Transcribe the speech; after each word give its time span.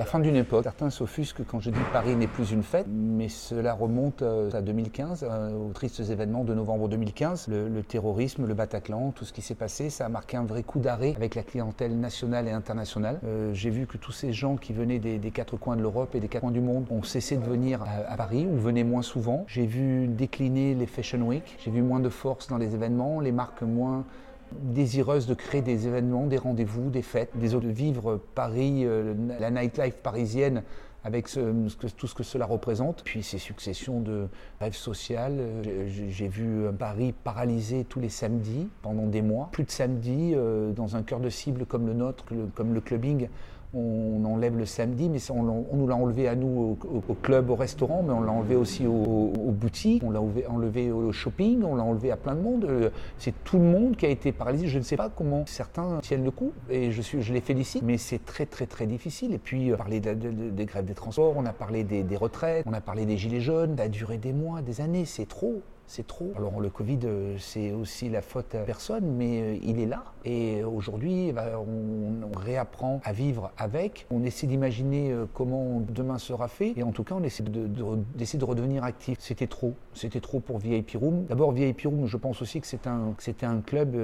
La 0.00 0.06
fin 0.06 0.18
d'une 0.18 0.36
époque. 0.36 0.62
Certains 0.64 0.88
s'offusquent 0.88 1.44
quand 1.46 1.60
je 1.60 1.68
dis 1.68 1.78
Paris 1.92 2.16
n'est 2.16 2.26
plus 2.26 2.52
une 2.52 2.62
fête, 2.62 2.86
mais 2.88 3.28
cela 3.28 3.74
remonte 3.74 4.22
euh, 4.22 4.50
à 4.54 4.62
2015, 4.62 5.26
euh, 5.28 5.52
aux 5.52 5.72
tristes 5.74 6.00
événements 6.00 6.42
de 6.42 6.54
novembre 6.54 6.88
2015. 6.88 7.48
Le, 7.48 7.82
terrorisme, 7.82 8.46
le 8.46 8.54
Bataclan, 8.54 9.12
tout 9.14 9.26
ce 9.26 9.34
qui 9.34 9.42
s'est 9.42 9.54
passé, 9.54 9.90
ça 9.90 10.06
a 10.06 10.08
marqué 10.08 10.38
un 10.38 10.44
vrai 10.44 10.62
coup 10.62 10.78
d'arrêt 10.78 11.12
avec 11.14 11.34
la 11.34 11.42
clientèle 11.42 12.00
nationale 12.00 12.48
et 12.48 12.50
internationale. 12.50 13.20
Euh, 13.26 13.52
j'ai 13.52 13.68
vu 13.68 13.86
que 13.86 13.98
tous 13.98 14.12
ces 14.12 14.32
gens 14.32 14.56
qui 14.56 14.72
venaient 14.72 15.00
des, 15.00 15.18
quatre 15.32 15.58
coins 15.58 15.76
de 15.76 15.82
l'Europe 15.82 16.14
et 16.14 16.20
des 16.20 16.28
quatre 16.28 16.40
coins 16.40 16.50
du 16.50 16.62
monde 16.62 16.86
ont 16.90 17.02
cessé 17.02 17.36
de 17.36 17.44
venir 17.44 17.84
à, 18.08 18.16
Paris 18.16 18.48
ou 18.50 18.56
venaient 18.56 18.84
moins 18.84 19.02
souvent. 19.02 19.44
J'ai 19.48 19.66
vu 19.66 20.06
décliner 20.08 20.74
les 20.74 20.86
Fashion 20.86 21.20
Week, 21.20 21.58
j'ai 21.62 21.70
vu 21.70 21.82
moins 21.82 22.00
de 22.00 22.08
force 22.08 22.48
dans 22.48 22.56
les 22.56 22.74
événements, 22.74 23.20
les 23.20 23.32
marques 23.32 23.60
moins 23.60 24.06
désireuse 24.52 25.26
de 25.26 25.34
créer 25.34 25.62
des 25.62 25.86
événements, 25.86 26.26
des 26.26 26.36
rendez-vous, 26.36 26.90
des 26.90 27.02
fêtes, 27.02 27.30
des 27.36 27.50
de 27.50 27.68
vivre 27.68 28.20
Paris, 28.34 28.82
euh, 28.84 29.14
la 29.38 29.50
nightlife 29.50 29.96
parisienne 29.96 30.62
avec 31.02 31.28
tout 31.28 32.06
ce 32.06 32.14
que 32.14 32.22
cela 32.22 32.46
représente. 32.46 33.02
Puis 33.04 33.22
ces 33.22 33.38
successions 33.38 34.00
de 34.00 34.28
rêves 34.60 34.74
sociaux. 34.74 35.16
Euh, 35.18 35.86
j'ai 35.86 36.28
vu 36.28 36.64
Paris 36.78 37.14
paralysé 37.24 37.84
tous 37.84 38.00
les 38.00 38.08
samedis 38.08 38.68
pendant 38.82 39.06
des 39.06 39.22
mois. 39.22 39.48
Plus 39.52 39.64
de 39.64 39.70
samedis 39.70 40.32
euh, 40.34 40.72
dans 40.72 40.96
un 40.96 41.02
cœur 41.02 41.20
de 41.20 41.30
cible 41.30 41.66
comme 41.66 41.86
le 41.86 41.94
nôtre, 41.94 42.24
comme 42.54 42.74
le 42.74 42.80
clubbing 42.80 43.28
on 43.72 44.24
enlève 44.24 44.56
le 44.56 44.66
samedi, 44.66 45.08
mais 45.08 45.18
on, 45.30 45.64
nous 45.72 45.86
l'a 45.86 45.94
enlevé 45.94 46.26
à 46.28 46.34
nous 46.34 46.76
au, 47.08 47.14
club, 47.14 47.50
au 47.50 47.54
restaurant, 47.54 48.02
mais 48.04 48.12
on 48.12 48.20
l'a 48.20 48.32
enlevé 48.32 48.56
aussi 48.56 48.86
aux, 48.86 49.52
boutiques, 49.52 50.02
on 50.04 50.10
l'a 50.10 50.20
enlevé 50.20 50.90
au 50.90 51.12
shopping, 51.12 51.62
on 51.62 51.76
l'a 51.76 51.84
enlevé 51.84 52.10
à 52.10 52.16
plein 52.16 52.34
de 52.34 52.40
monde. 52.40 52.64
Euh, 52.64 52.90
c'est 53.18 53.34
tout 53.44 53.58
le 53.58 53.64
monde 53.64 53.96
qui 53.96 54.06
a 54.06 54.08
été 54.08 54.32
paralysé. 54.32 54.66
Je 54.66 54.78
ne 54.78 54.82
sais 54.82 54.96
pas 54.96 55.08
comment 55.08 55.44
certains 55.46 55.98
tiennent 56.02 56.24
le 56.24 56.30
coup, 56.30 56.52
et 56.68 56.90
je, 56.90 57.00
suis, 57.00 57.22
je 57.22 57.32
les 57.32 57.40
félicite, 57.40 57.82
mais 57.82 57.98
c'est 57.98 58.24
très 58.24 58.46
très 58.46 58.66
très 58.66 58.86
difficile. 58.86 59.32
Et 59.32 59.38
puis, 59.38 59.70
on 59.70 59.74
a 59.74 59.76
parlé 59.76 60.00
des 60.00 60.64
grèves 60.64 60.84
des 60.84 60.94
transports, 60.94 61.34
on 61.36 61.46
a 61.46 61.52
parlé 61.52 61.84
des, 61.84 62.02
des 62.02 62.16
retraites, 62.16 62.64
on 62.66 62.72
a 62.72 62.80
parlé 62.80 63.06
des 63.06 63.16
gilets 63.16 63.40
jaunes, 63.40 63.76
ça 63.76 63.84
a 63.84 63.88
duré 63.88 64.18
des 64.18 64.32
mois, 64.32 64.62
des 64.62 64.80
années, 64.80 65.04
c'est 65.04 65.28
trop 65.28 65.62
c'est 65.90 66.06
trop. 66.06 66.32
Alors 66.36 66.60
le 66.60 66.70
Covid, 66.70 67.00
euh, 67.04 67.34
c'est 67.38 67.72
aussi 67.72 68.08
la 68.08 68.22
faute 68.22 68.54
à 68.54 68.60
personne, 68.60 69.12
mais 69.16 69.40
euh, 69.40 69.56
il 69.60 69.80
est 69.80 69.86
là. 69.86 70.04
Et 70.24 70.62
aujourd'hui, 70.62 71.26
eh 71.28 71.32
ben, 71.32 71.48
on, 71.58 72.38
réapprend 72.38 73.00
à 73.04 73.12
vivre 73.12 73.50
avec. 73.58 74.06
On 74.10 74.22
essaie 74.22 74.46
d'imaginer 74.46 75.10
euh, 75.10 75.26
comment 75.34 75.80
demain 75.80 76.18
sera 76.18 76.46
fait. 76.46 76.74
Et 76.76 76.84
en 76.84 76.92
tout 76.92 77.02
cas, 77.02 77.16
on 77.16 77.24
essaie 77.24 77.42
d'essayer 77.42 78.38
de, 78.38 78.44
redevenir 78.44 78.84
actif. 78.84 79.18
C'était 79.20 79.48
trop. 79.48 79.74
C'était 79.92 80.20
trop 80.20 80.38
pour 80.38 80.58
VIP 80.58 80.92
Room. 80.94 81.24
D'abord, 81.28 81.50
VIP 81.50 81.82
Room, 81.86 82.06
je 82.06 82.16
pense 82.16 82.40
aussi 82.40 82.60
que 82.60 82.68
c'était 82.68 82.88
un, 82.88 83.14
un 83.42 83.60
club 83.60 83.96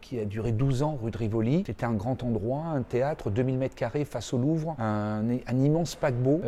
qui 0.00 0.18
a 0.18 0.24
duré 0.24 0.52
12 0.52 0.82
ans, 0.82 0.98
rue 1.00 1.10
de 1.10 1.18
Rivoli. 1.18 1.62
C'était 1.66 1.84
un 1.84 1.92
grand 1.92 2.22
endroit, 2.22 2.64
un 2.74 2.82
théâtre, 2.82 3.30
2000 3.30 3.58
mètres 3.58 3.74
carrés 3.74 4.06
face 4.06 4.32
au 4.32 4.38
Louvre, 4.38 4.74
un, 4.78 5.22
immense 5.52 5.94
paquebot. 5.94 6.40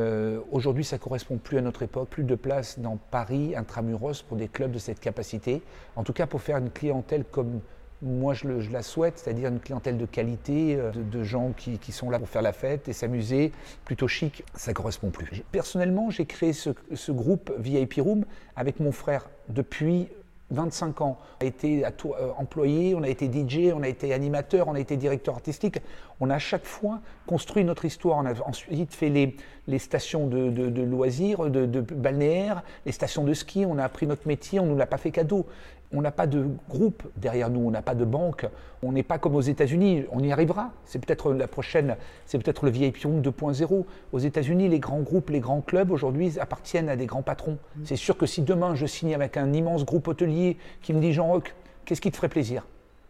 aujourd'hui, 0.50 0.84
ça 0.84 0.96
correspond 0.96 1.36
plus 1.36 1.58
à 1.58 1.60
notre 1.60 1.82
époque. 1.82 2.08
Plus 2.08 2.24
de 2.24 2.34
place 2.34 2.78
dans 2.78 2.98
Paris, 3.10 3.54
intramuros, 3.54 4.22
pour 4.22 4.38
des 4.38 4.48
club 4.54 4.70
de 4.70 4.78
cette 4.78 5.00
capacité, 5.00 5.60
en 5.96 6.04
tout 6.04 6.14
cas 6.14 6.26
pour 6.26 6.40
faire 6.40 6.56
une 6.56 6.70
clientèle 6.70 7.24
comme 7.30 7.60
moi 8.02 8.34
je, 8.34 8.70
la 8.70 8.82
souhaite, 8.82 9.18
c'est-à-dire 9.18 9.48
une 9.48 9.60
clientèle 9.60 9.96
de 9.96 10.06
qualité, 10.06 10.76
euh, 10.76 10.92
de, 10.92 11.22
gens 11.22 11.52
qui, 11.56 11.78
sont 11.92 12.10
là 12.10 12.18
pour 12.18 12.28
faire 12.28 12.42
la 12.42 12.52
fête 12.52 12.88
et 12.88 12.92
s'amuser, 12.92 13.52
plutôt 13.84 14.08
chic, 14.08 14.44
ça 14.54 14.72
ne 14.72 14.74
correspond 14.74 15.10
plus. 15.10 15.42
Personnellement, 15.52 16.10
j'ai 16.10 16.26
créé 16.26 16.52
ce, 16.52 16.70
ce, 16.94 17.12
groupe 17.12 17.52
VIP 17.58 17.94
Room 17.98 18.24
avec 18.56 18.80
mon 18.80 18.92
frère 18.92 19.30
depuis 19.48 20.08
25 20.50 21.00
ans. 21.00 21.18
On 21.40 21.44
a 21.44 21.48
été 21.48 21.84
euh, 21.84 21.88
employé, 22.36 22.94
on 22.94 23.02
a 23.02 23.08
été 23.08 23.26
DJ, 23.26 23.72
on 23.74 23.82
a 23.82 23.88
été 23.88 24.12
animateur, 24.12 24.68
on 24.68 24.74
a 24.74 24.80
été 24.80 24.96
directeur 24.96 25.34
artistique. 25.34 25.78
On 26.20 26.30
a 26.30 26.34
à 26.34 26.38
chaque 26.38 26.64
fois 26.64 27.00
construit 27.26 27.64
notre 27.64 27.84
histoire. 27.84 28.18
On 28.18 28.26
a 28.26 28.34
ensuite 28.46 28.94
fait 28.94 29.08
les, 29.08 29.78
stations 29.78 30.26
de, 30.26 30.50
de, 30.50 30.82
loisirs, 30.82 31.50
de, 31.50 31.66
de 31.66 31.80
balnéaires, 31.80 32.62
les 32.86 32.92
stations 32.92 33.24
de 33.24 33.34
ski. 33.34 33.64
On 33.66 33.78
a 33.78 33.84
appris 33.84 34.06
notre 34.06 34.28
métier, 34.28 34.60
on 34.60 34.66
ne 34.66 34.70
nous 34.70 34.76
l'a 34.76 34.86
pas 34.86 34.98
fait 34.98 35.10
cadeau 35.10 35.46
on 35.94 36.02
n'a 36.02 36.10
pas 36.10 36.26
de 36.26 36.46
groupe 36.68 37.04
derrière 37.16 37.50
nous, 37.50 37.60
on 37.60 37.70
n'a 37.70 37.82
pas 37.82 37.94
de 37.94 38.04
banque, 38.04 38.46
on 38.82 38.92
n'est 38.92 39.02
pas 39.02 39.18
comme 39.18 39.34
aux 39.34 39.40
États-Unis, 39.40 40.04
on 40.10 40.20
y 40.20 40.32
arrivera. 40.32 40.72
C'est 40.84 40.98
peut-être 40.98 41.32
la 41.32 41.46
prochaine, 41.46 41.96
c'est 42.26 42.38
peut-être 42.38 42.64
le 42.64 42.70
VIP 42.70 42.98
2.0. 42.98 43.84
Aux 44.12 44.18
États-Unis, 44.18 44.68
les 44.68 44.80
grands 44.80 45.00
groupes, 45.00 45.30
les 45.30 45.40
grands 45.40 45.60
clubs 45.60 45.90
aujourd'hui 45.90 46.38
appartiennent 46.38 46.88
à 46.88 46.96
des 46.96 47.06
grands 47.06 47.22
patrons. 47.22 47.58
Mm. 47.76 47.82
C'est 47.84 47.96
sûr 47.96 48.16
que 48.16 48.26
si 48.26 48.42
demain 48.42 48.74
je 48.74 48.86
signe 48.86 49.14
avec 49.14 49.36
un 49.36 49.52
immense 49.52 49.84
groupe 49.84 50.08
hôtelier 50.08 50.58
qui 50.82 50.92
me 50.92 51.00
dit 51.00 51.12
Jean-Roch, 51.12 51.54
qu'est-ce 51.84 52.00
qui 52.00 52.10
te 52.10 52.16
ferait 52.16 52.28
plaisir? 52.28 52.66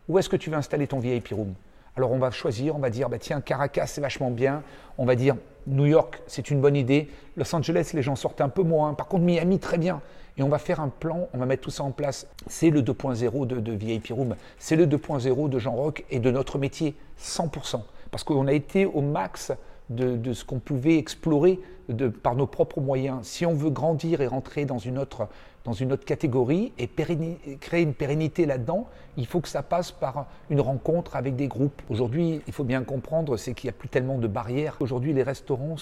Où 0.08 0.18
est-ce 0.18 0.28
que 0.28 0.36
tu 0.36 0.50
veux 0.50 0.56
installer 0.56 0.86
ton 0.86 0.98
VIP 0.98 1.28
room 1.28 1.54
alors 1.96 2.12
on 2.12 2.18
va 2.18 2.30
choisir, 2.30 2.74
on 2.76 2.80
va 2.80 2.90
dire, 2.90 3.08
bah 3.08 3.18
tiens, 3.18 3.40
Caracas 3.40 3.86
c'est 3.86 4.00
vachement 4.00 4.30
bien, 4.30 4.62
on 4.98 5.04
va 5.04 5.14
dire 5.14 5.36
New 5.66 5.86
York 5.86 6.22
c'est 6.26 6.50
une 6.50 6.60
bonne 6.60 6.76
idée, 6.76 7.08
Los 7.36 7.54
Angeles 7.54 7.90
les 7.94 8.02
gens 8.02 8.16
sortent 8.16 8.40
un 8.40 8.48
peu 8.48 8.62
moins, 8.62 8.94
par 8.94 9.06
contre 9.06 9.24
Miami 9.24 9.58
très 9.58 9.78
bien. 9.78 10.00
Et 10.36 10.42
on 10.42 10.48
va 10.48 10.58
faire 10.58 10.80
un 10.80 10.88
plan, 10.88 11.28
on 11.32 11.38
va 11.38 11.46
mettre 11.46 11.62
tout 11.62 11.70
ça 11.70 11.84
en 11.84 11.92
place. 11.92 12.26
C'est 12.48 12.70
le 12.70 12.82
2.0 12.82 13.46
de, 13.46 13.60
de, 13.60 13.72
VIP 13.72 14.08
Room, 14.10 14.34
c'est 14.58 14.74
le 14.74 14.86
2.0 14.86 15.48
de 15.48 15.58
Jean 15.60 15.72
Rock 15.72 16.04
et 16.10 16.18
de 16.18 16.30
notre 16.30 16.58
métier, 16.58 16.96
100%. 17.20 17.82
Parce 18.10 18.24
qu'on 18.24 18.48
a 18.48 18.52
été 18.52 18.84
au 18.84 19.00
max 19.00 19.52
de, 19.90 20.32
ce 20.32 20.44
qu'on 20.44 20.58
pouvait 20.58 20.98
explorer 20.98 21.60
par 22.22 22.34
nos 22.34 22.46
propres 22.46 22.80
moyens. 22.80 23.18
Si 23.22 23.44
on 23.44 23.54
veut 23.54 23.70
grandir 23.70 24.20
et 24.20 24.26
rentrer 24.26 24.64
dans 24.64 24.78
une 24.78 24.98
autre, 24.98 25.28
dans 25.64 25.72
une 25.72 25.92
autre 25.92 26.04
catégorie 26.04 26.72
et 26.78 26.88
créer 26.88 27.82
une 27.82 27.94
pérennité 27.94 28.46
là-dedans, 28.46 28.88
il 29.16 29.26
faut 29.26 29.40
que 29.40 29.48
ça 29.48 29.62
passe 29.62 29.92
par 29.92 30.26
une 30.50 30.60
rencontre 30.60 31.16
avec 31.16 31.36
des 31.36 31.48
groupes. 31.48 31.82
Aujourd'hui, 31.88 32.40
il 32.46 32.52
faut 32.52 32.64
bien 32.64 32.82
comprendre, 32.82 33.36
c'est 33.36 33.54
qu'il 33.54 33.68
n'y 33.68 33.74
a 33.74 33.78
plus 33.78 33.88
tellement 33.88 34.18
de 34.18 34.26
barrières. 34.26 34.76
Aujourd'hui, 34.80 35.12
les 35.12 35.22
restaurants 35.22 35.76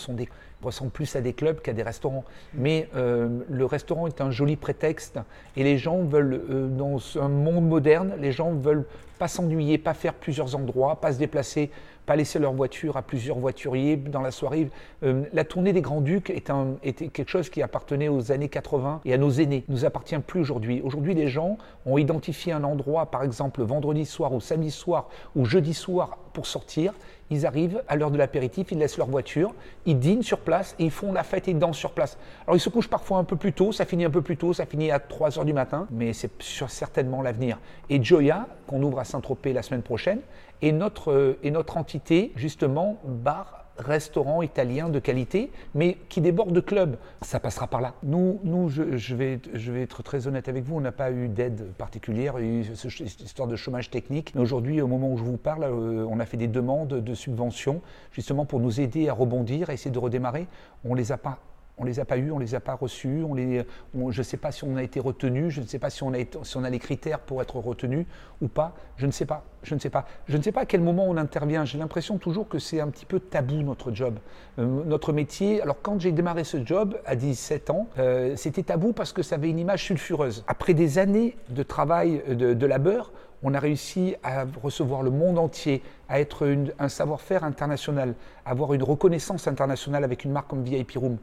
ressemblent 0.62 0.90
plus 0.90 1.16
à 1.16 1.20
des 1.20 1.32
clubs 1.32 1.60
qu'à 1.60 1.72
des 1.72 1.82
restaurants. 1.82 2.24
Mais 2.54 2.88
euh, 2.94 3.40
le 3.48 3.64
restaurant 3.64 4.06
est 4.06 4.20
un 4.20 4.30
joli 4.30 4.56
prétexte 4.56 5.18
et 5.56 5.62
les 5.64 5.78
gens 5.78 6.02
veulent, 6.02 6.42
euh, 6.50 6.68
dans 6.68 6.98
un 7.20 7.28
monde 7.28 7.68
moderne, 7.68 8.14
les 8.18 8.32
gens 8.32 8.52
veulent 8.52 8.86
pas 9.18 9.28
s'ennuyer, 9.28 9.78
pas 9.78 9.94
faire 9.94 10.14
plusieurs 10.14 10.56
endroits, 10.56 11.00
pas 11.00 11.12
se 11.12 11.18
déplacer 11.18 11.70
pas 12.06 12.16
laisser 12.16 12.38
leur 12.38 12.52
voiture 12.52 12.96
à 12.96 13.02
plusieurs 13.02 13.38
voituriers 13.38 13.96
dans 13.96 14.20
la 14.20 14.30
soirée. 14.30 14.70
Euh, 15.02 15.24
la 15.32 15.44
tournée 15.44 15.72
des 15.72 15.80
Grands-Ducs 15.80 16.30
était 16.30 17.08
quelque 17.08 17.28
chose 17.28 17.48
qui 17.48 17.62
appartenait 17.62 18.08
aux 18.08 18.32
années 18.32 18.48
80 18.48 19.00
et 19.04 19.14
à 19.14 19.18
nos 19.18 19.30
aînés. 19.30 19.64
Nous 19.68 19.84
appartient 19.84 20.18
plus 20.18 20.40
aujourd'hui. 20.40 20.80
Aujourd'hui, 20.82 21.14
les 21.14 21.28
gens 21.28 21.58
ont 21.86 21.98
identifié 21.98 22.52
un 22.52 22.64
endroit, 22.64 23.06
par 23.06 23.22
exemple 23.22 23.62
vendredi 23.62 24.04
soir 24.04 24.32
ou 24.32 24.40
samedi 24.40 24.70
soir 24.70 25.08
ou 25.36 25.44
jeudi 25.44 25.74
soir 25.74 26.18
pour 26.32 26.46
sortir. 26.46 26.92
Ils 27.32 27.46
arrivent 27.46 27.82
à 27.88 27.96
l'heure 27.96 28.10
de 28.10 28.18
l'apéritif, 28.18 28.72
ils 28.72 28.78
laissent 28.78 28.98
leur 28.98 29.06
voiture, 29.06 29.54
ils 29.86 29.98
dînent 29.98 30.22
sur 30.22 30.40
place 30.40 30.76
et 30.78 30.84
ils 30.84 30.90
font 30.90 31.14
la 31.14 31.22
fête 31.22 31.48
et 31.48 31.54
dansent 31.54 31.78
sur 31.78 31.92
place. 31.92 32.18
Alors 32.46 32.56
ils 32.56 32.60
se 32.60 32.68
couchent 32.68 32.90
parfois 32.90 33.16
un 33.16 33.24
peu 33.24 33.36
plus 33.36 33.54
tôt, 33.54 33.72
ça 33.72 33.86
finit 33.86 34.04
un 34.04 34.10
peu 34.10 34.20
plus 34.20 34.36
tôt, 34.36 34.52
ça 34.52 34.66
finit 34.66 34.90
à 34.90 34.98
3 34.98 35.38
heures 35.38 35.46
du 35.46 35.54
matin, 35.54 35.86
mais 35.90 36.12
c'est 36.12 36.30
certainement 36.42 37.22
l'avenir. 37.22 37.58
Et 37.88 38.04
Joya, 38.04 38.48
qu'on 38.66 38.82
ouvre 38.82 38.98
à 38.98 39.04
Saint-Tropez 39.04 39.54
la 39.54 39.62
semaine 39.62 39.80
prochaine, 39.80 40.20
est 40.60 40.72
notre, 40.72 41.10
euh, 41.10 41.38
notre 41.50 41.78
entité, 41.78 42.32
justement, 42.36 42.98
bar 43.02 43.61
restaurant 43.78 44.42
italien 44.42 44.88
de 44.88 44.98
qualité, 44.98 45.50
mais 45.74 45.98
qui 46.08 46.20
déborde 46.20 46.52
de 46.52 46.60
clubs. 46.60 46.96
Ça 47.22 47.40
passera 47.40 47.66
par 47.66 47.80
là. 47.80 47.94
Nous, 48.02 48.40
nous 48.44 48.68
je, 48.68 49.14
vais, 49.14 49.40
je 49.54 49.72
vais 49.72 49.82
être 49.82 50.02
très 50.02 50.26
honnête 50.26 50.48
avec 50.48 50.64
vous, 50.64 50.76
on 50.76 50.80
n'a 50.80 50.92
pas 50.92 51.10
eu 51.10 51.28
d'aide 51.28 51.72
particulière, 51.78 52.34
il 52.38 52.44
y 52.44 52.48
a 52.48 52.60
eu 52.60 52.76
cette 52.76 53.20
histoire 53.20 53.48
de 53.48 53.56
chômage 53.56 53.90
technique. 53.90 54.34
Mais 54.34 54.40
aujourd'hui, 54.40 54.80
au 54.80 54.86
moment 54.86 55.10
où 55.10 55.16
je 55.16 55.24
vous 55.24 55.36
parle, 55.36 55.64
euh, 55.64 56.06
on 56.08 56.20
a 56.20 56.26
fait 56.26 56.36
des 56.36 56.48
demandes 56.48 56.88
de 56.88 57.14
subventions, 57.14 57.80
justement 58.12 58.44
pour 58.44 58.60
nous 58.60 58.80
aider 58.80 59.08
à 59.08 59.14
rebondir, 59.14 59.70
à 59.70 59.74
essayer 59.74 59.90
de 59.90 59.98
redémarrer. 59.98 60.46
On 60.84 60.94
les 60.94 61.12
a 61.12 61.18
pas 61.18 61.38
on 61.82 61.84
les 61.84 61.98
a 61.98 62.04
pas 62.04 62.16
eus, 62.16 62.30
on 62.30 62.38
les 62.38 62.54
a 62.54 62.60
pas 62.60 62.74
reçus, 62.74 63.24
on 63.28 63.34
les, 63.34 63.64
je 63.94 64.18
ne 64.18 64.22
sais 64.22 64.36
pas 64.36 64.52
si 64.52 64.62
on 64.62 64.76
a 64.76 64.82
été 64.84 65.00
retenu, 65.00 65.50
je 65.50 65.60
ne 65.60 65.66
sais 65.66 65.80
pas 65.80 65.90
si 65.90 66.04
on, 66.04 66.12
a 66.12 66.70
les 66.70 66.78
critères 66.78 67.18
pour 67.18 67.42
être 67.42 67.56
retenu 67.56 68.06
ou 68.40 68.46
pas, 68.46 68.72
je 68.96 69.04
ne 69.04 69.10
sais 69.10 69.26
pas, 69.26 69.44
je 69.64 69.74
ne 69.74 69.80
sais 69.80 69.90
pas. 69.90 70.06
Je 70.28 70.36
ne 70.36 70.42
sais 70.42 70.52
pas 70.52 70.60
à 70.60 70.66
quel 70.66 70.80
moment 70.80 71.04
on 71.08 71.16
intervient, 71.16 71.64
j'ai 71.64 71.78
l'impression 71.78 72.18
toujours 72.18 72.48
que 72.48 72.60
c'est 72.60 72.80
un 72.80 72.88
petit 72.88 73.04
peu 73.04 73.18
tabou 73.18 73.62
notre 73.62 73.90
job, 73.92 74.18
euh, 74.60 74.84
notre 74.84 75.12
métier. 75.12 75.60
Alors 75.60 75.82
quand 75.82 76.00
j'ai 76.00 76.12
démarré 76.12 76.44
ce 76.44 76.64
job 76.64 76.96
à 77.04 77.16
17 77.16 77.70
ans, 77.70 77.88
euh, 77.98 78.36
c'était 78.36 78.62
tabou 78.62 78.92
parce 78.92 79.12
que 79.12 79.22
ça 79.22 79.34
avait 79.34 79.50
une 79.50 79.58
image 79.58 79.84
sulfureuse. 79.84 80.44
Après 80.46 80.74
des 80.74 80.98
années 80.98 81.36
de 81.48 81.64
travail, 81.64 82.22
de, 82.28 82.54
de 82.54 82.66
labeur, 82.66 83.10
on 83.42 83.54
a 83.54 83.58
réussi 83.58 84.14
à 84.22 84.44
recevoir 84.62 85.02
le 85.02 85.10
monde 85.10 85.36
entier, 85.36 85.82
à 86.08 86.20
être 86.20 86.46
un 86.78 86.88
savoir-faire 86.88 87.42
international, 87.42 88.14
à 88.44 88.50
avoir 88.50 88.72
une 88.72 88.84
reconnaissance 88.84 89.48
internationale 89.48 90.04
avec 90.04 90.24
une 90.24 90.30
marque 90.30 90.48
comme 90.48 90.62
VIP 90.62 90.92
Room. 90.94 91.18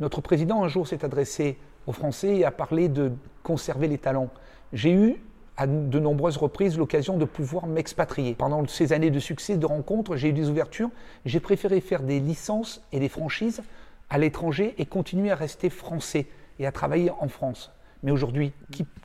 Notre 0.00 0.20
président, 0.20 0.62
un 0.62 0.68
jour, 0.68 0.86
s'est 0.86 1.04
adressé 1.04 1.56
aux 1.86 1.92
Français 1.92 2.36
et 2.36 2.44
a 2.44 2.50
parlé 2.50 2.88
de 2.88 3.12
conserver 3.42 3.88
les 3.88 3.98
talents. 3.98 4.28
J'ai 4.72 4.92
eu 4.92 5.16
à 5.56 5.66
de 5.66 5.98
nombreuses 5.98 6.36
reprises 6.36 6.76
l'occasion 6.76 7.16
de 7.16 7.24
pouvoir 7.24 7.66
m'expatrier. 7.66 8.34
Pendant 8.34 8.66
ces 8.66 8.92
années 8.92 9.10
de 9.10 9.18
succès, 9.18 9.56
de 9.56 9.64
rencontres, 9.64 10.16
j'ai 10.16 10.28
eu 10.28 10.32
des 10.32 10.50
ouvertures. 10.50 10.90
J'ai 11.24 11.40
préféré 11.40 11.80
faire 11.80 12.02
des 12.02 12.20
licences 12.20 12.82
et 12.92 13.00
des 13.00 13.08
franchises 13.08 13.62
à 14.10 14.18
l'étranger 14.18 14.74
et 14.78 14.84
continuer 14.84 15.30
à 15.30 15.34
rester 15.34 15.70
français 15.70 16.26
et 16.58 16.66
à 16.66 16.72
travailler 16.72 17.10
en 17.10 17.28
France. 17.28 17.72
Mais 18.02 18.10
aujourd'hui, 18.10 18.52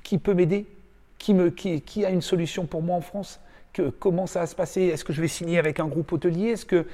qui, 0.03 0.17
peut 0.17 0.33
m'aider? 0.33 0.67
Qui, 1.17 1.33
qui, 1.81 2.05
a 2.05 2.09
une 2.09 2.21
solution 2.21 2.65
pour 2.65 2.81
moi 2.81 2.97
en 2.97 3.01
France? 3.01 3.39
Comment 3.99 4.27
ça 4.27 4.41
va 4.41 4.47
se 4.47 4.55
passer? 4.55 4.81
Est-ce 4.81 5.05
que 5.05 5.13
je 5.13 5.21
vais 5.21 5.27
signer 5.27 5.57
avec 5.57 5.79
un 5.79 5.87
groupe 5.87 6.11
hôtelier? 6.11 6.49
Est-ce 6.49 6.65
que, 6.65 6.85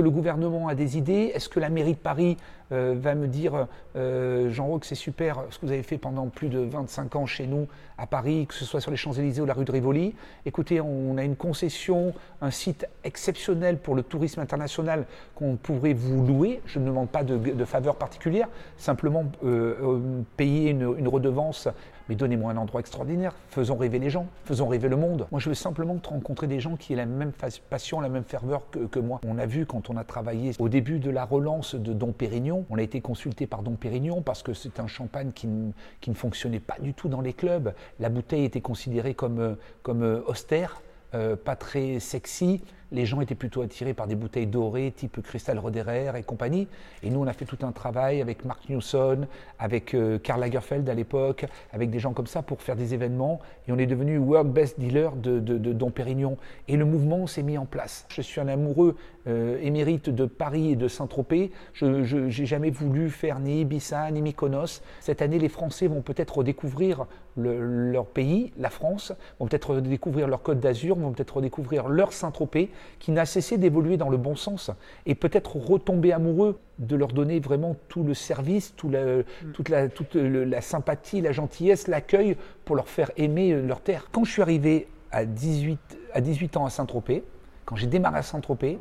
le 0.00 0.10
gouvernement 0.10 0.68
a 0.68 0.74
des 0.74 0.96
idées? 0.96 1.32
Est-ce 1.34 1.48
que 1.48 1.60
la 1.60 1.70
mairie 1.70 1.94
de 1.94 1.98
Paris 1.98 2.36
euh, 2.72 2.94
va 2.96 3.14
me 3.14 3.26
dire 3.26 3.66
euh, 3.96 4.50
Jean-Roch, 4.50 4.82
c'est 4.84 4.94
super 4.94 5.44
ce 5.50 5.58
que 5.58 5.66
vous 5.66 5.72
avez 5.72 5.82
fait 5.82 5.98
pendant 5.98 6.28
plus 6.28 6.48
de 6.48 6.60
25 6.60 7.16
ans 7.16 7.26
chez 7.26 7.46
nous 7.46 7.66
à 7.98 8.06
Paris, 8.06 8.46
que 8.46 8.54
ce 8.54 8.64
soit 8.64 8.80
sur 8.80 8.92
les 8.92 8.96
Champs-Élysées 8.96 9.42
ou 9.42 9.46
la 9.46 9.54
rue 9.54 9.64
de 9.64 9.72
Rivoli? 9.72 10.14
Écoutez, 10.46 10.80
on 10.80 11.16
a 11.16 11.24
une 11.24 11.36
concession, 11.36 12.14
un 12.40 12.50
site 12.50 12.86
exceptionnel 13.02 13.78
pour 13.78 13.94
le 13.94 14.02
tourisme 14.02 14.40
international 14.40 15.06
qu'on 15.34 15.56
pourrait 15.56 15.94
vous 15.94 16.24
louer. 16.24 16.60
Je 16.66 16.78
ne 16.78 16.86
demande 16.86 17.08
pas 17.08 17.24
de, 17.24 17.64
faveur 17.64 17.96
particulière, 17.96 18.48
simplement 18.76 19.24
euh, 19.44 20.00
payer 20.36 20.70
une 20.70 21.08
redevance 21.08 21.68
mais 22.08 22.14
donnez-moi 22.14 22.52
un 22.52 22.56
endroit 22.56 22.80
extraordinaire, 22.80 23.34
faisons 23.48 23.76
rêver 23.76 23.98
les 23.98 24.10
gens, 24.10 24.26
faisons 24.44 24.68
rêver 24.68 24.88
le 24.88 24.96
monde. 24.96 25.26
Moi, 25.30 25.40
je 25.40 25.48
veux 25.48 25.54
simplement 25.54 25.98
rencontrer 26.04 26.46
des 26.46 26.60
gens 26.60 26.76
qui 26.76 26.92
aient 26.92 26.96
la 26.96 27.06
même 27.06 27.32
passion, 27.70 28.00
la 28.00 28.08
même 28.08 28.24
ferveur 28.24 28.62
que, 28.70 28.98
moi. 28.98 29.20
On 29.26 29.38
a 29.38 29.46
vu 29.46 29.66
quand 29.66 29.90
on 29.90 29.96
a 29.96 30.04
travaillé 30.04 30.52
au 30.58 30.68
début 30.68 30.98
de 30.98 31.10
la 31.10 31.24
relance 31.24 31.74
de 31.74 31.92
Dom 31.92 32.12
Pérignon, 32.12 32.64
on 32.70 32.78
a 32.78 32.82
été 32.82 33.00
consulté 33.00 33.46
par 33.46 33.62
Dom 33.62 33.76
Pérignon 33.76 34.22
parce 34.22 34.42
que 34.42 34.54
c'est 34.54 34.80
un 34.80 34.86
champagne 34.86 35.32
qui, 35.32 35.46
ne 35.46 36.14
fonctionnait 36.14 36.60
pas 36.60 36.76
du 36.80 36.94
tout 36.94 37.08
dans 37.08 37.20
les 37.20 37.32
clubs. 37.32 37.72
La 37.98 38.08
bouteille 38.08 38.44
était 38.44 38.60
considérée 38.60 39.14
comme, 39.14 39.56
comme 39.82 40.02
euh, 40.02 40.22
austère, 40.26 40.82
euh, 41.14 41.36
pas 41.36 41.56
très 41.56 42.00
sexy 42.00 42.62
les 42.92 43.06
gens 43.06 43.20
étaient 43.20 43.34
plutôt 43.34 43.62
attirés 43.62 43.94
par 43.94 44.06
des 44.06 44.14
bouteilles 44.14 44.46
dorées 44.46 44.92
type 44.96 45.20
Cristal 45.22 45.58
Roderer 45.58 46.12
et 46.16 46.22
compagnie. 46.22 46.68
Et 47.02 47.10
nous, 47.10 47.20
on 47.20 47.26
a 47.26 47.32
fait 47.32 47.44
tout 47.44 47.58
un 47.62 47.72
travail 47.72 48.20
avec 48.20 48.44
Mark 48.44 48.68
Newson, 48.68 49.26
avec 49.58 49.94
euh, 49.94 50.18
Karl 50.18 50.40
Lagerfeld 50.40 50.88
à 50.88 50.94
l'époque, 50.94 51.46
avec 51.72 51.90
des 51.90 51.98
gens 51.98 52.12
comme 52.12 52.26
ça 52.26 52.42
pour 52.42 52.62
faire 52.62 52.76
des 52.76 52.94
événements. 52.94 53.40
Et 53.68 53.72
on 53.72 53.78
est 53.78 53.86
devenu 53.86 54.18
World 54.18 54.52
Best 54.52 54.78
Dealer 54.80 55.14
de, 55.16 55.38
de, 55.38 55.90
Pérignon. 55.90 56.36
Et 56.68 56.76
le 56.76 56.84
mouvement 56.84 57.26
s'est 57.26 57.42
mis 57.42 57.58
en 57.58 57.64
place. 57.64 58.06
Je 58.08 58.22
suis 58.22 58.40
un 58.40 58.46
amoureux 58.46 58.96
euh, 59.26 59.58
émérite 59.60 60.08
de 60.08 60.24
Paris 60.24 60.72
et 60.72 60.76
de 60.76 60.88
Saint-Tropez. 60.88 61.50
Je 61.72 61.86
n'ai 61.86 62.46
jamais 62.46 62.70
voulu 62.70 63.10
faire 63.10 63.40
ni 63.40 63.62
Ibiza 63.62 64.10
ni 64.10 64.22
Mykonos. 64.22 64.82
Cette 65.00 65.20
année, 65.20 65.38
les 65.38 65.48
Français 65.48 65.88
vont 65.88 66.02
peut-être 66.02 66.38
redécouvrir 66.38 67.06
leur 67.36 68.06
pays, 68.06 68.52
la 68.58 68.70
France, 68.70 69.12
vont 69.38 69.46
peut-être 69.46 69.74
redécouvrir 69.74 70.28
leur 70.28 70.42
Côte 70.42 70.60
d'Azur, 70.60 70.96
vont 70.96 71.12
peut-être 71.12 71.36
redécouvrir 71.36 71.88
leur 71.88 72.12
Saint-Tropez 72.12 72.70
qui 72.98 73.12
n'a 73.12 73.26
cessé 73.26 73.58
d'évoluer 73.58 73.96
dans 73.96 74.08
le 74.08 74.16
bon 74.16 74.36
sens 74.36 74.70
et 75.06 75.14
peut-être 75.14 75.56
retomber 75.56 76.12
amoureux 76.12 76.58
de 76.78 76.96
leur 76.96 77.08
donner 77.08 77.40
vraiment 77.40 77.76
tout 77.88 78.02
le 78.02 78.14
service, 78.14 78.74
tout 78.76 78.88
mm. 78.88 79.24
toute, 79.52 79.68
la, 79.68 79.88
toute 79.88 80.14
la 80.14 80.60
sympathie, 80.60 81.20
la 81.20 81.32
gentillesse, 81.32 81.88
l'accueil 81.88 82.36
pour 82.64 82.76
leur 82.76 82.88
faire 82.88 83.10
aimer 83.16 83.54
leur 83.54 83.80
terre. 83.80 84.08
Quand 84.12 84.24
je 84.24 84.32
suis 84.32 84.42
arrivé 84.42 84.88
à 85.10 85.24
18, 85.24 85.78
à 86.12 86.20
18 86.20 86.56
ans 86.56 86.66
à 86.66 86.70
Saint-Tropez, 86.70 87.24
quand 87.64 87.76
j'ai 87.76 87.86
démarré 87.86 88.18
à 88.18 88.22
Saint-Tropez, 88.22 88.78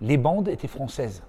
les 0.00 0.16
bandes 0.16 0.48
étaient 0.48 0.68
françaises. 0.68 1.22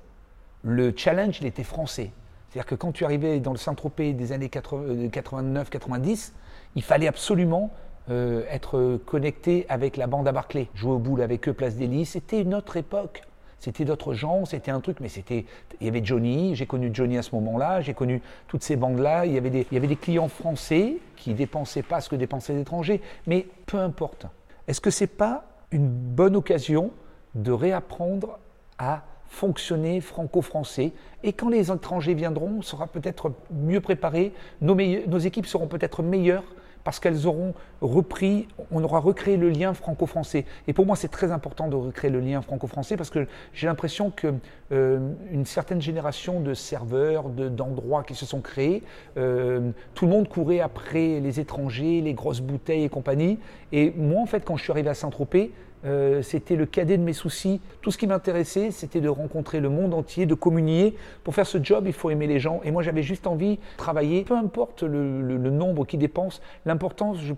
Le 0.64 0.94
challenge, 0.96 1.40
il 1.42 1.48
était 1.48 1.64
français. 1.64 2.12
C'est-à-dire 2.50 2.68
que 2.68 2.76
quand 2.76 2.92
tu 2.92 3.04
arrivais 3.06 3.40
dans 3.40 3.52
le 3.52 3.58
Saint-Tropez 3.58 4.14
des 4.14 4.32
années 4.32 4.48
89-90, 4.48 6.34
il 6.76 6.84
fallait 6.84 7.08
absolument 7.08 7.72
euh, 8.10 8.44
être 8.50 9.00
connecté 9.06 9.66
avec 9.70 9.96
la 9.96 10.08
bande 10.08 10.28
à 10.28 10.32
Barclay, 10.32 10.68
jouer 10.76 10.92
au 10.92 11.00
boule 11.00 11.22
avec 11.22 11.48
eux, 11.48 11.54
Place 11.54 11.76
des 11.76 12.06
C'était 12.06 12.42
une 12.42 12.54
autre 12.54 12.76
époque. 12.76 13.24
C'était 13.60 13.86
d'autres 13.86 14.14
gens, 14.14 14.44
c'était 14.44 14.72
un 14.72 14.82
truc, 14.82 14.98
mais 15.00 15.08
c'était. 15.08 15.46
Il 15.80 15.86
y 15.86 15.90
avait 15.90 16.04
Johnny, 16.04 16.54
j'ai 16.54 16.66
connu 16.66 16.90
Johnny 16.92 17.18
à 17.18 17.22
ce 17.22 17.34
moment-là, 17.36 17.80
j'ai 17.80 17.94
connu 17.94 18.22
toutes 18.50 18.62
ces 18.62 18.76
bandes-là. 18.76 19.26
Il, 19.26 19.32
y 19.32 19.38
avait 19.38 19.50
des, 19.50 19.66
il 19.72 19.76
y 19.76 19.78
avait 19.78 19.88
des 19.88 19.96
clients 19.96 20.28
français 20.28 20.98
qui 21.16 21.34
dépensaient 21.34 21.82
pas 21.82 22.02
ce 22.02 22.10
que 22.10 22.18
dépensaient 22.18 22.52
les 22.52 22.60
étrangers, 22.60 23.00
mais 23.26 23.48
peu 23.66 23.78
importe. 23.78 24.26
Est-ce 24.68 24.82
que 24.82 24.90
c'est 24.90 25.08
pas 25.08 25.46
une 25.72 25.88
bonne 25.88 26.36
occasion 26.36 26.92
de 27.36 27.54
réapprendre 27.54 28.38
à 28.80 29.04
fonctionner 29.30 30.02
franco-français? 30.02 30.92
Et 31.24 31.32
quand 31.32 31.48
les 31.48 31.72
étrangers 31.72 32.16
viendront, 32.16 32.56
on 32.58 32.62
sera 32.62 32.88
peut-être 32.88 33.32
mieux 33.50 33.80
préparés, 33.80 34.34
nos, 34.60 34.76
nos 34.76 35.20
équipes 35.20 35.46
seront 35.46 35.68
peut-être 35.68 36.04
meilleures 36.04 36.44
parce 36.84 37.00
qu'elles 37.00 37.28
auront 37.28 37.54
repris, 37.82 38.48
on 38.72 38.84
aura 38.84 39.00
recréé 39.00 39.38
le 39.38 39.50
lien 39.50 39.74
franco-français. 39.74 40.46
Et 40.68 40.74
pour 40.74 40.86
moi, 40.86 40.96
c'est 40.96 41.08
très 41.08 41.32
important 41.32 41.68
de 41.68 41.76
recréer 41.76 42.12
le 42.12 42.20
lien 42.20 42.42
franco-français 42.42 42.98
parce 42.98 43.10
que 43.10 43.28
j'ai 43.54 43.68
l'impression 43.68 44.12
qu'une 44.12 44.40
euh, 44.72 45.14
certaine 45.46 45.82
génération 45.82 46.40
de 46.40 46.54
serveurs, 46.54 47.30
d'endroits 47.30 48.04
qui 48.04 48.16
se 48.16 48.26
sont 48.26 48.42
créés, 48.42 48.84
euh, 49.18 49.72
tout 49.94 50.06
le 50.06 50.12
monde 50.12 50.28
courait 50.28 50.60
après 50.60 51.20
les 51.20 51.40
étrangers, 51.40 52.02
les 52.02 52.14
grosses 52.14 52.42
bouteilles 52.42 52.84
et 52.84 52.90
compagnie. 52.90 53.40
Et 53.72 53.92
moi, 53.96 54.22
en 54.22 54.26
fait, 54.26 54.44
quand 54.46 54.58
je 54.58 54.64
suis 54.64 54.72
arrivé 54.72 54.90
à 54.90 54.94
Saint-Tropez, 54.94 55.52
euh, 55.86 56.22
c'était 56.22 56.56
le 56.56 56.66
cadet 56.66 56.98
de 56.98 57.04
mes 57.04 57.14
soucis. 57.14 57.62
Tout 57.82 57.92
ce 57.92 57.98
qui 57.98 58.08
m'intéressait, 58.08 58.72
c'était 58.72 59.02
de 59.02 59.10
rencontrer 59.10 59.60
le 59.60 59.70
monde 59.70 59.94
entier, 59.94 60.26
de 60.26 60.34
communier. 60.34 60.96
Pour 61.24 61.36
faire 61.36 61.48
ce 61.48 61.62
job, 61.62 61.86
il 61.88 61.94
faut 61.94 62.10
aimer 62.10 62.28
les 62.28 62.40
gens. 62.40 62.62
Et 62.64 62.72
moi, 62.72 62.84
j'avais 62.84 63.04
juste 63.04 63.28
envie 63.28 63.58
de 63.58 63.62
travailler, 63.78 64.24
peu 64.24 64.36
importe 64.36 64.84
le, 64.84 65.38
nombre 65.50 65.86
qui 65.86 65.98
dépense. 65.98 66.42
L'importance, 66.66 67.18
je 67.22 67.34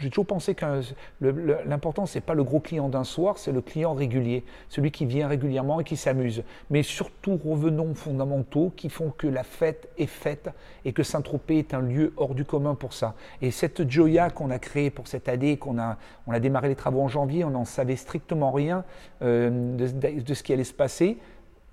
j'ai 0.00 0.10
toujours 0.10 0.26
pensé 0.26 0.54
que 0.54 0.82
l'important, 1.20 2.06
ce 2.06 2.18
pas 2.18 2.34
le 2.34 2.44
gros 2.44 2.60
client 2.60 2.88
d'un 2.88 3.04
soir, 3.04 3.38
c'est 3.38 3.52
le 3.52 3.60
client 3.60 3.94
régulier, 3.94 4.44
celui 4.68 4.90
qui 4.90 5.06
vient 5.06 5.28
régulièrement 5.28 5.80
et 5.80 5.84
qui 5.84 5.96
s'amuse. 5.96 6.42
Mais 6.70 6.82
surtout, 6.82 7.38
revenons 7.42 7.90
aux 7.90 7.94
fondamentaux 7.94 8.72
qui 8.76 8.88
font 8.88 9.12
que 9.16 9.26
la 9.26 9.42
fête 9.42 9.88
est 9.98 10.06
faite 10.06 10.50
et 10.84 10.92
que 10.92 11.02
Saint-Tropez 11.02 11.58
est 11.58 11.74
un 11.74 11.80
lieu 11.80 12.12
hors 12.16 12.34
du 12.34 12.44
commun 12.44 12.74
pour 12.74 12.92
ça. 12.92 13.14
Et 13.42 13.50
cette 13.50 13.88
Joya 13.90 14.30
qu'on 14.30 14.50
a 14.50 14.58
créée 14.58 14.90
pour 14.90 15.08
cette 15.08 15.28
année, 15.28 15.56
qu'on 15.56 15.78
a, 15.78 15.96
on 16.26 16.32
a 16.32 16.40
démarré 16.40 16.68
les 16.68 16.76
travaux 16.76 17.02
en 17.02 17.08
janvier, 17.08 17.44
on 17.44 17.50
n'en 17.50 17.64
savait 17.64 17.96
strictement 17.96 18.50
rien 18.50 18.84
euh, 19.22 19.76
de 19.76 20.34
ce 20.34 20.42
qui 20.42 20.52
allait 20.52 20.64
se 20.64 20.74
passer 20.74 21.18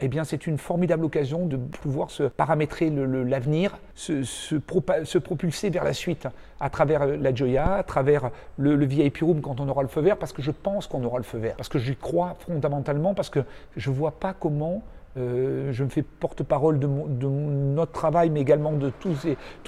eh 0.04 0.10
bien, 0.10 0.26
c'est 0.26 0.48
une 0.48 0.58
formidable 0.58 1.06
occasion 1.06 1.46
de 1.46 1.56
pouvoir 1.56 2.12
se 2.12 2.24
paramétrer 2.24 2.90
l'avenir, 2.90 3.78
se, 3.96 4.24
se, 4.24 4.56
propulser 5.18 5.70
vers 5.70 5.86
la 5.86 5.94
suite 5.94 6.28
à 6.60 6.70
travers 6.70 7.06
la 7.06 7.34
Joya, 7.34 7.76
à 7.76 7.84
travers 7.84 8.30
le, 8.58 8.76
le, 8.76 8.86
VIP 8.86 9.20
Room 9.22 9.40
quand 9.40 9.62
on 9.62 9.70
aura 9.70 9.82
le 9.82 9.88
feu 9.88 10.02
vert, 10.02 10.18
parce 10.18 10.34
que 10.34 10.42
je 10.42 10.52
pense 10.52 10.88
qu'on 10.88 11.06
aura 11.06 11.20
le 11.20 11.24
feu 11.24 11.38
vert, 11.38 11.56
parce 11.56 11.70
que 11.70 11.80
j'y 11.80 11.96
crois 11.96 12.36
fondamentalement, 12.46 13.14
parce 13.14 13.30
que 13.30 13.46
je 13.78 13.90
ne 13.90 13.96
vois 13.96 14.12
pas 14.12 14.34
comment 14.34 14.84
euh, 15.16 15.72
je 15.72 15.84
me 15.84 15.90
fais 15.90 16.02
porte-parole 16.02 16.80
de, 16.80 16.88
notre 16.88 17.92
travail, 17.92 18.32
mais 18.32 18.42
également 18.42 18.72
de 18.72 18.90
tous, 18.90 19.26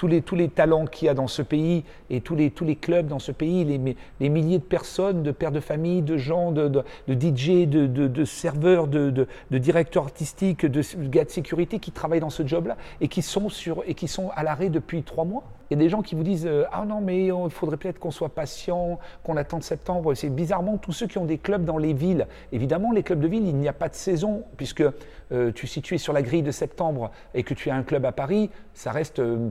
les, 0.08 0.48
talents 0.48 0.86
qu'il 0.86 1.06
y 1.06 1.08
a 1.08 1.14
dans 1.14 1.28
ce 1.28 1.42
pays 1.42 1.84
et 2.10 2.20
tous 2.20 2.34
les, 2.34 2.50
clubs 2.76 3.06
dans 3.06 3.18
ce 3.18 3.30
pays, 3.32 3.64
les, 3.64 3.96
les 4.20 4.28
milliers 4.28 4.58
de 4.58 4.64
personnes, 4.64 5.22
de 5.22 5.30
pères 5.30 5.52
de 5.52 5.60
famille, 5.60 6.02
de 6.02 6.16
gens, 6.16 6.50
de, 6.50 6.68
de, 6.68 6.82
DJ, 7.08 7.68
de, 7.68 7.86
de 7.86 8.24
serveurs, 8.24 8.88
de, 8.88 9.26
directeurs 9.50 10.04
artistiques, 10.04 10.66
de 10.66 10.82
gars 11.08 11.24
de 11.24 11.30
sécurité 11.30 11.78
qui 11.78 11.92
travaillent 11.92 12.20
dans 12.20 12.30
ce 12.30 12.46
job-là 12.46 12.76
et, 13.00 13.08
qui 13.08 13.22
sont 13.22 13.48
sur, 13.48 13.82
et 13.86 13.94
qui 13.94 14.08
sont 14.08 14.30
à 14.34 14.42
l'arrêt 14.42 14.68
depuis 14.68 15.02
trois 15.02 15.24
mois. 15.24 15.44
Il 15.70 15.76
y 15.76 15.80
a 15.80 15.82
des 15.82 15.88
gens 15.88 16.02
qui 16.02 16.14
vous 16.14 16.22
disent 16.22 16.46
euh, 16.46 16.64
Ah 16.72 16.84
non, 16.84 17.00
mais 17.00 17.26
il 17.26 17.50
faudrait 17.50 17.76
peut-être 17.76 17.98
qu'on 17.98 18.10
soit 18.10 18.28
patient, 18.28 18.98
qu'on 19.24 19.36
attende 19.36 19.62
septembre. 19.62 20.14
C'est 20.14 20.30
bizarrement 20.30 20.76
tous 20.76 20.92
ceux 20.92 21.06
qui 21.06 21.18
ont 21.18 21.24
des 21.24 21.38
clubs 21.38 21.64
dans 21.64 21.78
les 21.78 21.92
villes. 21.92 22.26
Évidemment, 22.52 22.92
les 22.92 23.02
clubs 23.02 23.20
de 23.20 23.26
ville, 23.26 23.46
il 23.46 23.56
n'y 23.56 23.68
a 23.68 23.72
pas 23.72 23.88
de 23.88 23.94
saison, 23.94 24.44
puisque 24.56 24.84
euh, 25.32 25.52
tu, 25.52 25.94
es 25.94 25.98
sur 25.98 26.12
la 26.12 26.22
grille 26.22 26.42
de 26.42 26.50
septembre 26.50 27.10
et 27.34 27.42
que 27.42 27.54
tu 27.54 27.70
as 27.70 27.74
un 27.74 27.82
club 27.82 28.04
à 28.04 28.12
Paris, 28.12 28.50
ça 28.74 28.92
reste, 28.92 29.18
euh, 29.18 29.50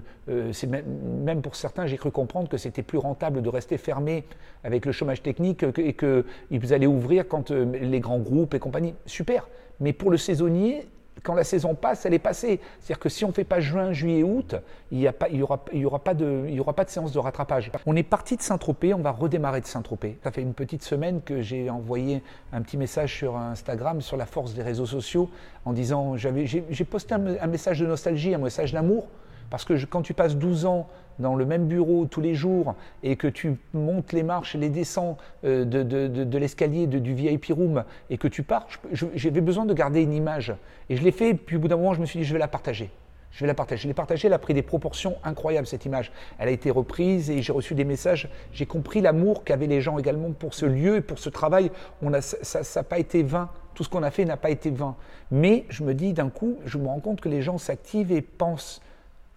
c'est 0.54 0.70
même, 0.70 1.42
pour 1.42 1.56
certains, 1.56 1.86
j'ai 1.86 1.98
cru 1.98 2.12
comprendre 2.12 2.48
que 2.48 2.58
c'était 2.58 2.84
plus 2.84 2.98
rentable 2.98 3.42
de 3.42 3.50
rester 3.50 3.78
fermé 3.78 4.26
avec 4.64 4.86
le 4.86 4.92
chômage 4.92 5.22
technique 5.22 5.66
et 5.78 5.94
qu'ils 5.94 6.74
allaient 6.74 6.86
ouvrir 6.86 7.28
quand 7.28 7.52
les 7.52 8.00
grands 8.00 8.20
groupes 8.20 8.54
et 8.54 8.60
compagnie. 8.60 8.94
Super. 9.06 9.48
Mais 9.80 9.92
pour 9.92 10.10
le 10.10 10.18
saisonnier, 10.18 10.88
quand 11.24 11.34
la 11.34 11.44
saison 11.44 11.76
passe, 11.76 12.06
elle 12.06 12.14
est 12.14 12.20
passée. 12.20 12.60
C'est-à-dire 12.80 13.00
que 13.00 13.10
si 13.10 13.26
on 13.26 13.30
ne 13.30 13.34
fait 13.34 13.44
pas 13.44 13.60
juin, 13.60 13.94
juillet, 13.94 14.24
août, 14.24 14.56
il 14.92 15.00
n'y 15.00 15.44
aura, 15.44 16.04
pas 16.04 16.14
de 16.14 16.90
séance 16.90 17.12
de 17.12 17.20
rattrapage. 17.20 17.72
On 17.86 17.96
est 17.96 18.04
parti 18.04 18.38
de 18.38 18.42
Saint-Tropez, 18.42 18.94
on 18.94 19.00
va 19.00 19.12
redémarrer 19.12 19.62
de 19.62 19.66
Saint-Tropez. 19.66 20.20
Ça 20.24 20.32
fait 20.32 20.42
une 20.42 20.54
petite 20.54 20.84
semaine 20.84 21.22
que 21.22 21.42
j'ai 21.42 21.70
envoyé 21.70 22.22
un 22.54 22.62
petit 22.62 22.78
message 22.78 23.16
sur 23.16 23.38
Instagram 23.38 24.02
sur 24.02 24.18
la 24.18 24.26
force 24.26 24.54
des 24.54 24.64
réseaux 24.64 24.86
sociaux 24.86 25.30
en 25.64 25.74
disant, 25.74 26.16
j'ai 26.18 26.86
posté 26.86 27.16
un 27.16 27.48
message 27.48 27.80
de 27.80 27.86
nostalgie, 27.86 28.34
un 28.34 28.40
message 28.40 28.74
d'amour. 28.74 29.08
Parce 29.50 29.66
que 29.66 29.74
quand 29.86 30.02
tu 30.02 30.14
passes 30.14 30.36
12 30.36 30.66
ans 30.66 30.88
dans 31.20 31.36
le 31.36 31.46
même 31.46 31.68
bureau 31.68 32.06
tous 32.06 32.22
les 32.22 32.36
jours 32.36 32.76
et 33.04 33.16
que 33.16 33.28
tu 33.28 33.58
montes 33.74 34.12
les 34.12 34.24
marches 34.24 34.56
et 34.56 34.58
les 34.58 34.70
descends 34.70 35.18
euh, 35.44 35.64
de, 35.66 36.38
l'escalier 36.38 36.88
du 36.88 37.14
VIP 37.14 37.48
room 37.50 37.84
et 38.10 38.18
que 38.18 38.28
tu 38.28 38.44
pars, 38.44 38.68
j'avais 38.92 39.42
besoin 39.42 39.66
de 39.66 39.74
garder 39.74 40.02
une 40.02 40.14
image. 40.14 40.54
Et 40.90 40.98
je 40.98 41.04
l'ai 41.04 41.12
fait, 41.12 41.34
puis 41.34 41.56
au 41.56 41.60
bout 41.60 41.68
d'un 41.68 41.78
moment, 41.78 41.94
je 41.94 42.02
me 42.02 42.06
suis 42.06 42.20
dit, 42.20 42.26
je 42.26 42.34
vais 42.34 42.40
la 42.40 42.48
partager. 42.48 42.90
Je 43.36 43.42
vais 43.42 43.48
la 43.48 43.54
partager. 43.54 43.84
Je 43.84 43.88
l'ai 43.90 43.94
partagée, 43.94 44.28
elle 44.28 44.34
a 44.34 44.40
pris 44.40 44.54
des 44.54 44.62
proportions 44.62 45.18
incroyables, 45.26 45.68
cette 45.68 45.86
image. 45.86 46.12
Elle 46.40 46.48
a 46.48 46.52
été 46.52 46.72
reprise 46.72 47.30
et 47.30 47.42
j'ai 47.42 47.52
reçu 47.52 47.76
des 47.76 47.84
messages. 47.84 48.30
J'ai 48.54 48.66
compris 48.66 49.02
l'amour 49.02 49.44
qu'avaient 49.44 49.68
les 49.68 49.82
gens 49.82 49.98
également 49.98 50.32
pour 50.32 50.54
ce 50.54 50.66
lieu 50.66 50.98
et 50.98 51.02
pour 51.02 51.20
ce 51.20 51.30
travail. 51.30 51.70
On 52.02 52.14
a, 52.14 52.22
ça 52.22 52.62
n'a 52.62 52.84
pas 52.84 52.98
été 52.98 53.24
vain. 53.24 53.50
Tout 53.74 53.84
ce 53.84 53.90
qu'on 53.90 54.04
a 54.04 54.12
fait 54.12 54.24
n'a 54.24 54.38
pas 54.38 54.52
été 54.52 54.70
vain. 54.72 54.96
Mais 55.32 55.66
je 55.68 55.84
me 55.84 55.94
dis 55.94 56.14
d'un 56.14 56.30
coup, 56.30 56.60
je 56.66 56.78
me 56.78 56.88
rends 56.88 57.02
compte 57.02 57.20
que 57.20 57.28
les 57.28 57.42
gens 57.42 57.58
s'activent 57.58 58.14
et 58.14 58.22
pensent 58.22 58.82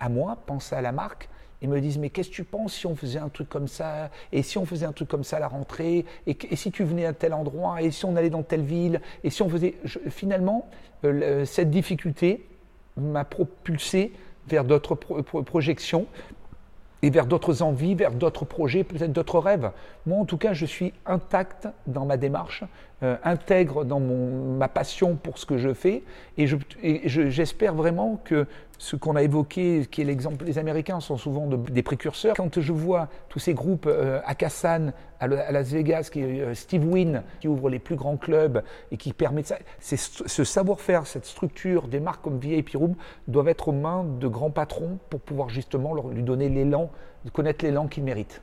à 0.01 0.09
moi, 0.09 0.39
pensent 0.47 0.73
à 0.73 0.81
la 0.81 0.93
marque, 0.93 1.29
et 1.61 1.67
me 1.67 1.81
disent 1.81 1.99
mais 1.99 2.11
qu'est-ce 2.11 2.31
que 2.31 2.35
tu 2.35 2.45
penses 2.45 2.75
si 2.75 2.87
on 2.87 2.95
faisait 2.95 3.19
un 3.19 3.29
truc 3.29 3.49
comme 3.49 3.69
ça 3.69 4.11
et 4.33 4.43
si 4.43 4.59
on 4.59 4.67
faisait 4.67 4.87
un 4.87 4.93
truc 4.93 5.09
comme 5.09 5.25
ça 5.25 5.39
à 5.39 5.41
la 5.41 5.49
rentrée 5.49 6.05
et, 6.27 6.37
si 6.57 6.71
tu 6.71 6.85
venais 6.85 7.05
à 7.05 7.13
tel 7.13 7.35
endroit 7.35 7.83
et 7.83 7.91
si 7.91 8.05
on 8.05 8.15
allait 8.17 8.31
dans 8.31 8.45
telle 8.45 8.63
ville 8.63 9.01
et 9.25 9.31
si 9.31 9.43
on 9.43 9.49
faisait 9.49 9.75
finalement 10.09 10.69
euh, 11.05 11.45
cette 11.45 11.71
difficulté 11.71 12.47
m'a 12.97 13.25
propulsé 13.25 14.13
vers 14.47 14.65
d'autres 14.65 14.95
projections 14.95 16.07
et 17.03 17.11
vers 17.11 17.27
d'autres 17.27 17.63
envies, 17.63 17.95
vers 17.95 18.13
d'autres 18.13 18.45
projets, 18.45 18.83
peut-être 18.83 19.13
d'autres 19.13 19.39
rêves. 19.39 19.71
Moi, 20.07 20.19
en 20.19 20.25
tout 20.25 20.37
cas, 20.37 20.53
je 20.53 20.67
suis 20.67 20.93
intact 21.07 21.69
dans 21.87 22.05
ma 22.05 22.17
démarche, 22.17 22.65
euh, 23.03 23.17
intègre 23.25 23.85
dans 23.85 24.01
mon, 24.01 24.57
ma 24.57 24.69
passion 24.69 25.17
pour 25.17 25.39
ce 25.39 25.47
que 25.47 25.57
je 25.57 25.73
fais, 25.73 26.03
et 26.37 26.47
j'espère 27.07 27.75
vraiment 27.75 28.21
que 28.25 28.47
ce 28.79 28.97
qu'on 28.97 29.17
a 29.17 29.23
évoqué, 29.23 29.87
qui 29.91 30.03
est 30.03 30.05
l'exemple, 30.05 30.45
les 30.45 30.59
Américains 30.59 31.01
sont 31.01 31.17
souvent 31.17 31.47
des 31.47 31.83
précurseurs. 31.83 32.35
Quand 32.37 32.61
je 32.61 32.73
vois 32.73 33.09
tous 33.29 33.41
ces 33.41 33.53
groupes 33.53 33.87
euh, 33.87 34.21
à 34.25 34.35
Kassan, 34.35 34.93
à, 35.21 35.27
Las 35.27 35.73
Vegas, 35.73 36.11
qui 36.13 36.23
euh, 36.23 36.55
Steve 36.55 36.85
Wynn, 36.85 37.23
qui 37.41 37.49
ouvre 37.49 37.71
les 37.71 37.81
plus 37.81 37.97
grands 37.97 38.17
clubs 38.17 38.63
et 38.93 38.97
qui 38.97 39.13
permet 39.13 39.43
ça, 39.43 39.59
ce 39.81 40.45
savoir-faire, 40.45 41.07
cette 41.07 41.27
structure 41.27 41.89
des 41.89 42.01
marques 42.01 42.23
comme 42.23 42.39
VIP 42.39 42.71
Room 42.75 42.95
doivent 43.27 43.49
être 43.49 43.69
aux 43.69 43.73
mains 43.73 44.05
de 44.05 44.29
grands 44.29 44.51
patrons 44.51 44.99
pour 45.11 45.21
pouvoir 45.21 45.49
justement 45.49 45.93
leur, 45.93 46.09
lui 46.09 46.23
donner 46.23 46.49
l'élan, 46.49 46.91
connaître 47.33 47.65
l'élan 47.65 47.89
qu'ils 47.89 48.05
méritent. 48.05 48.37